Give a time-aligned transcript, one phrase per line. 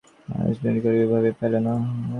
[0.29, 1.73] মৃত্যুঞ্জয় কী করিবে ভাবিয়া পাইল না।